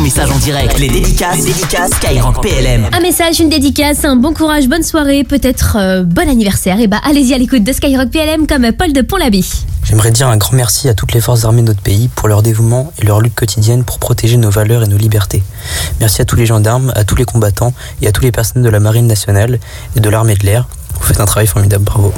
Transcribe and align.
ton 0.00 0.04
message 0.04 0.30
en 0.30 0.38
direct. 0.38 0.78
Les 0.78 0.88
dédicaces, 0.88 1.44
les 1.44 1.52
dédicaces 1.52 1.90
Skyrock 1.90 2.40
PLM. 2.40 2.88
Un 2.90 3.00
message, 3.00 3.38
une 3.38 3.50
dédicace, 3.50 4.02
un 4.06 4.16
bon 4.16 4.32
courage, 4.32 4.66
bonne 4.66 4.82
soirée, 4.82 5.24
peut-être 5.24 5.76
euh, 5.78 6.04
bon 6.04 6.26
anniversaire. 6.26 6.80
Et 6.80 6.86
bah 6.86 7.00
allez-y 7.04 7.34
à 7.34 7.38
l'écoute 7.38 7.64
de 7.64 7.72
Skyrock 7.72 8.08
PLM 8.10 8.46
comme 8.46 8.72
Paul 8.72 8.94
de 8.94 9.02
Pont-l'Abbé. 9.02 9.44
J'aimerais 9.84 10.10
dire 10.10 10.28
un 10.28 10.38
grand 10.38 10.54
merci 10.54 10.88
à 10.88 10.94
toutes 10.94 11.12
les 11.12 11.20
forces 11.20 11.44
armées 11.44 11.60
de 11.60 11.66
notre 11.66 11.82
pays 11.82 12.08
pour 12.08 12.28
leur 12.28 12.42
dévouement 12.42 12.92
et 12.98 13.04
leur 13.04 13.20
lutte 13.20 13.34
quotidienne 13.34 13.84
pour 13.84 13.98
protéger 13.98 14.38
nos 14.38 14.50
valeurs 14.50 14.82
et 14.82 14.86
nos 14.86 14.96
libertés. 14.96 15.42
Merci 16.00 16.22
à 16.22 16.24
tous 16.24 16.36
les 16.36 16.46
gendarmes, 16.46 16.92
à 16.94 17.04
tous 17.04 17.16
les 17.16 17.24
combattants 17.24 17.74
et 18.00 18.06
à 18.06 18.12
toutes 18.12 18.24
les 18.24 18.32
personnes 18.32 18.62
de 18.62 18.70
la 18.70 18.80
Marine 18.80 19.06
nationale 19.06 19.58
et 19.96 20.00
de 20.00 20.08
l'armée 20.08 20.34
de 20.34 20.46
l'air. 20.46 20.66
Vous 20.94 21.06
faites 21.06 21.20
un 21.20 21.26
travail 21.26 21.46
formidable, 21.46 21.84
bravo. 21.84 22.14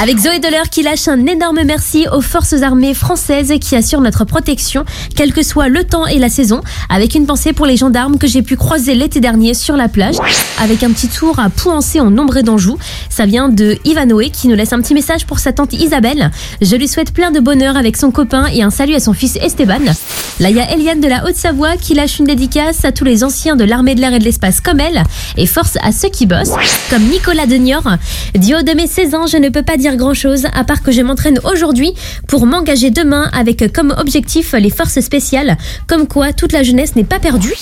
Avec 0.00 0.18
Zoé 0.18 0.38
Deller 0.38 0.62
qui 0.70 0.82
lâche 0.82 1.06
un 1.06 1.26
énorme 1.26 1.60
merci 1.64 2.06
aux 2.10 2.22
forces 2.22 2.62
armées 2.62 2.94
françaises 2.94 3.52
qui 3.60 3.76
assurent 3.76 4.00
notre 4.00 4.24
protection, 4.24 4.84
quel 5.14 5.32
que 5.32 5.42
soit 5.42 5.68
le 5.68 5.84
temps 5.84 6.06
et 6.06 6.18
la 6.18 6.28
saison. 6.30 6.62
Avec 6.88 7.14
une 7.14 7.26
pensée 7.26 7.52
pour 7.52 7.66
les 7.66 7.76
gendarmes 7.76 8.16
que 8.16 8.26
j'ai 8.26 8.42
pu 8.42 8.56
croiser 8.56 8.94
l'été 8.94 9.20
dernier 9.20 9.54
sur 9.54 9.76
la 9.76 9.88
plage. 9.88 10.16
Avec 10.58 10.82
un 10.82 10.90
petit 10.90 11.08
tour 11.08 11.38
à 11.38 11.50
Pouancé 11.50 12.00
en 12.00 12.10
Nombré 12.10 12.42
d'Anjou. 12.42 12.78
Ça 13.10 13.26
vient 13.26 13.48
de 13.48 13.76
Ivanoé 13.84 14.30
qui 14.30 14.48
nous 14.48 14.56
laisse 14.56 14.72
un 14.72 14.80
petit 14.80 14.94
message 14.94 15.26
pour 15.26 15.38
sa 15.38 15.52
tante 15.52 15.74
Isabelle. 15.74 16.30
Je 16.60 16.74
lui 16.74 16.88
souhaite 16.88 17.12
plein 17.12 17.30
de 17.30 17.38
bonheur 17.40 17.76
avec 17.76 17.96
son 17.96 18.10
copain 18.10 18.46
et 18.46 18.62
un 18.62 18.70
salut 18.70 18.94
à 18.94 19.00
son 19.00 19.12
fils 19.12 19.36
Esteban. 19.36 19.92
Là, 20.40 20.50
il 20.50 20.56
y 20.56 20.60
a 20.60 20.72
Eliane 20.72 21.00
de 21.00 21.08
la 21.08 21.26
Haute-Savoie 21.26 21.76
qui 21.76 21.94
lâche 21.94 22.18
une 22.18 22.24
dédicace 22.24 22.84
à 22.84 22.92
tous 22.92 23.04
les 23.04 23.22
anciens 23.22 23.56
de 23.56 23.64
l'armée 23.64 23.94
de 23.94 24.00
l'air 24.00 24.14
et 24.14 24.18
de 24.18 24.24
l'espace 24.24 24.60
comme 24.60 24.80
elle 24.80 25.04
et 25.36 25.46
force 25.46 25.76
à 25.82 25.92
ceux 25.92 26.08
qui 26.08 26.26
bossent, 26.26 26.54
comme 26.90 27.02
Nicolas 27.04 27.46
de 27.46 27.56
Niort. 27.56 27.88
Du 28.34 28.52
de 28.52 28.76
mes 28.76 28.86
16 28.86 29.14
ans, 29.14 29.26
je 29.26 29.36
ne 29.36 29.48
peux 29.50 29.62
pas 29.62 29.76
grand 29.90 30.14
chose 30.14 30.46
à 30.54 30.64
part 30.64 30.82
que 30.82 30.92
je 30.92 31.02
m'entraîne 31.02 31.40
aujourd'hui 31.44 31.92
pour 32.28 32.46
m'engager 32.46 32.90
demain 32.90 33.28
avec 33.32 33.72
comme 33.72 33.94
objectif 33.98 34.52
les 34.52 34.70
forces 34.70 35.00
spéciales, 35.00 35.56
comme 35.86 36.06
quoi 36.06 36.32
toute 36.32 36.52
la 36.52 36.62
jeunesse 36.62 36.94
n'est 36.94 37.04
pas 37.04 37.18
perdue. 37.18 37.54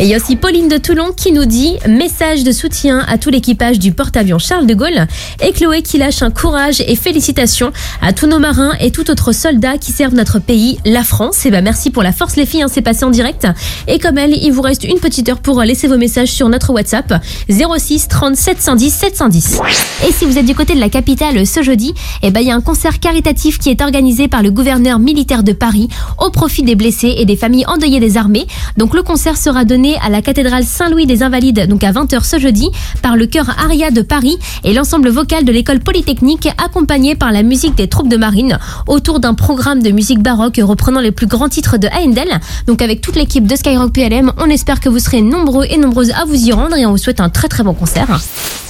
Et 0.00 0.04
il 0.04 0.08
y 0.08 0.14
a 0.14 0.16
aussi 0.16 0.36
Pauline 0.36 0.68
de 0.68 0.76
Toulon 0.76 1.12
qui 1.16 1.32
nous 1.32 1.44
dit 1.44 1.76
message 1.88 2.44
de 2.44 2.52
soutien 2.52 3.04
à 3.08 3.18
tout 3.18 3.30
l'équipage 3.30 3.78
du 3.78 3.92
porte-avions 3.92 4.38
Charles 4.38 4.66
de 4.66 4.74
Gaulle 4.74 5.06
et 5.40 5.52
Chloé 5.52 5.82
qui 5.82 5.98
lâche 5.98 6.22
un 6.22 6.30
courage 6.30 6.80
et 6.86 6.96
félicitations 6.96 7.72
à 8.02 8.12
tous 8.12 8.26
nos 8.26 8.38
marins 8.38 8.72
et 8.80 8.90
tout 8.90 9.10
autre 9.10 9.32
soldats 9.32 9.78
qui 9.78 9.92
servent 9.92 10.14
notre 10.14 10.40
pays, 10.40 10.78
la 10.84 11.04
France. 11.04 11.46
Et 11.46 11.50
ben 11.50 11.62
merci 11.62 11.90
pour 11.90 12.02
la 12.02 12.12
force 12.12 12.36
les 12.36 12.46
filles, 12.46 12.62
hein, 12.62 12.68
c'est 12.72 12.82
passé 12.82 13.04
en 13.04 13.10
direct. 13.10 13.46
Et 13.86 13.98
comme 13.98 14.18
elle, 14.18 14.34
il 14.34 14.50
vous 14.50 14.62
reste 14.62 14.84
une 14.84 14.98
petite 14.98 15.28
heure 15.28 15.40
pour 15.40 15.62
laisser 15.62 15.86
vos 15.86 15.96
messages 15.96 16.32
sur 16.32 16.48
notre 16.48 16.72
WhatsApp 16.72 17.14
06 17.48 18.08
30 18.08 18.36
710 18.36 18.90
710. 18.92 19.60
Et 20.08 20.12
si 20.12 20.24
vous 20.24 20.38
êtes 20.38 20.46
du 20.46 20.54
côté 20.54 20.74
de 20.74 20.80
la 20.80 20.88
capitale 20.88 21.46
ce 21.46 21.62
jeudi, 21.68 21.92
eh 22.22 22.30
ben 22.30 22.40
il 22.40 22.46
y 22.46 22.50
a 22.50 22.54
un 22.54 22.62
concert 22.62 22.98
caritatif 22.98 23.58
qui 23.58 23.68
est 23.68 23.82
organisé 23.82 24.26
par 24.26 24.42
le 24.42 24.50
gouverneur 24.50 24.98
militaire 24.98 25.42
de 25.42 25.52
Paris 25.52 25.88
au 26.18 26.30
profit 26.30 26.62
des 26.62 26.76
blessés 26.76 27.14
et 27.18 27.26
des 27.26 27.36
familles 27.36 27.66
endeuillées 27.66 28.00
des 28.00 28.16
armées. 28.16 28.46
Donc 28.78 28.94
le 28.94 29.02
concert 29.02 29.36
sera 29.36 29.66
donné 29.66 29.98
à 29.98 30.08
la 30.08 30.22
cathédrale 30.22 30.64
Saint-Louis 30.64 31.04
des 31.04 31.22
Invalides 31.22 31.68
donc 31.68 31.84
à 31.84 31.92
20h 31.92 32.24
ce 32.24 32.38
jeudi 32.38 32.70
par 33.02 33.16
le 33.16 33.26
chœur 33.26 33.50
Aria 33.62 33.90
de 33.90 34.00
Paris 34.00 34.38
et 34.64 34.72
l'ensemble 34.72 35.10
vocal 35.10 35.44
de 35.44 35.52
l'école 35.52 35.80
polytechnique 35.80 36.48
accompagné 36.56 37.16
par 37.16 37.32
la 37.32 37.42
musique 37.42 37.74
des 37.74 37.86
troupes 37.86 38.08
de 38.08 38.16
marine 38.16 38.58
autour 38.86 39.20
d'un 39.20 39.34
programme 39.34 39.82
de 39.82 39.90
musique 39.90 40.22
baroque 40.22 40.58
reprenant 40.62 41.00
les 41.00 41.12
plus 41.12 41.26
grands 41.26 41.50
titres 41.50 41.76
de 41.76 41.88
Haendel. 41.88 42.40
Donc 42.66 42.80
avec 42.80 43.02
toute 43.02 43.16
l'équipe 43.16 43.46
de 43.46 43.56
Skyrock 43.56 43.92
PLM, 43.92 44.32
on 44.38 44.48
espère 44.48 44.80
que 44.80 44.88
vous 44.88 45.00
serez 45.00 45.20
nombreux 45.20 45.66
et 45.68 45.76
nombreuses 45.76 46.12
à 46.12 46.24
vous 46.24 46.46
y 46.46 46.50
rendre 46.50 46.76
et 46.76 46.86
on 46.86 46.92
vous 46.92 46.98
souhaite 46.98 47.20
un 47.20 47.28
très 47.28 47.48
très 47.48 47.62
bon 47.62 47.74
concert. 47.74 48.18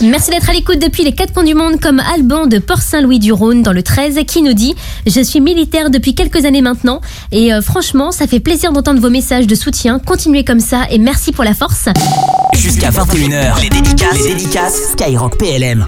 Merci 0.01 0.31
d'être 0.31 0.51
à 0.51 0.53
l'écoute 0.53 0.79
depuis 0.79 1.05
les 1.05 1.13
quatre 1.13 1.33
coins 1.33 1.45
du 1.45 1.55
monde 1.55 1.81
comme 1.81 2.01
Alban 2.01 2.47
de 2.47 2.59
Port-Saint-Louis-du-Rhône 2.89 3.63
dans 3.63 3.75
le 3.75 3.83
13 3.83 4.19
qui 4.27 4.41
nous 4.41 4.55
dit 4.55 4.75
Je 5.07 5.21
suis 5.21 5.43
militaire 5.43 5.91
depuis 5.91 6.15
quelques 6.15 6.47
années 6.47 6.63
maintenant 6.63 7.03
et 7.33 7.53
euh, 7.53 7.61
franchement 7.61 8.13
ça 8.13 8.27
fait 8.27 8.41
plaisir 8.41 8.73
d'entendre 8.73 9.01
vos 9.01 9.11
messages 9.11 9.47
de 9.47 9.55
soutien. 9.55 9.99
Continuez 9.99 10.43
comme 10.43 10.61
ça 10.61 10.87
et 10.91 10.97
merci 10.97 11.33
pour 11.33 11.45
la 11.45 11.53
force. 11.53 11.91
Jusqu'à 12.55 12.89
21h, 12.91 13.61
les 13.61 13.69
dédicaces, 13.69 14.23
les 14.23 14.35
dédicaces 14.35 14.93
Skyrock 14.93 15.37
PLM. 15.37 15.85